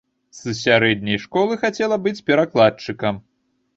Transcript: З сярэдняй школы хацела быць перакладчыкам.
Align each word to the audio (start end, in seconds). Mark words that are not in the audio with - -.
З 0.37 0.53
сярэдняй 0.59 1.21
школы 1.27 1.59
хацела 1.65 2.01
быць 2.07 2.23
перакладчыкам. 2.31 3.25